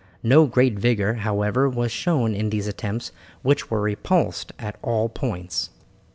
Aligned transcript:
No 0.23 0.47
great 0.47 0.79
vigour, 0.79 1.13
however, 1.21 1.69
was 1.69 1.91
shown 1.91 2.33
in 2.33 2.49
these 2.49 2.65
attempts 2.65 3.11
which 3.43 3.69
were 3.69 3.81
repulsed 3.81 4.51
at 4.57 4.79
all 4.81 5.09
points. 5.09 5.69